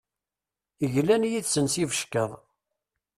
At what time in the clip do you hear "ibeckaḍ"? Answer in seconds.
1.83-2.31